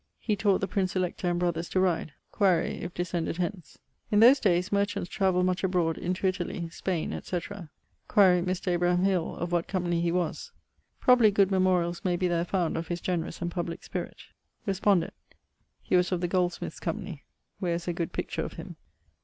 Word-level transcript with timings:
He 0.17 0.35
taught 0.35 0.61
the 0.61 0.67
Prince 0.67 0.95
Elector 0.95 1.29
and 1.29 1.37
brothers 1.39 1.69
to 1.69 1.79
ride. 1.79 2.13
Quaere 2.31 2.63
if 2.63 2.91
descended 2.91 3.37
hence. 3.37 3.77
In 4.09 4.19
those 4.19 4.39
dayes 4.39 4.71
merchants 4.71 5.07
travelled 5.07 5.45
much 5.45 5.63
abroad 5.63 5.95
into 5.99 6.25
Italie, 6.25 6.69
Spaine, 6.71 7.13
etc. 7.13 7.69
Quaere 8.07 8.41
Mr. 8.41 8.69
Abraham 8.69 9.03
Hill 9.03 9.35
of 9.35 9.51
what 9.51 9.67
company 9.67 10.01
he 10.01 10.11
was. 10.11 10.51
Probably 10.99 11.29
good 11.29 11.51
memorialls 11.51 12.03
may 12.03 12.15
be 12.15 12.27
there 12.27 12.45
found 12.45 12.77
of 12.77 12.87
his 12.87 12.99
generous 12.99 13.43
and 13.43 13.51
publique 13.51 13.83
spirit. 13.83 14.17
Respondet: 14.67 15.11
He 15.83 15.95
was 15.95 16.11
of 16.11 16.21
the 16.21 16.27
Goldsmiths' 16.27 16.79
Company, 16.79 17.23
where 17.59 17.75
is 17.75 17.87
a 17.87 17.93
good 17.93 18.11
picture 18.11 18.41
of 18.41 18.53
him. 18.53 18.77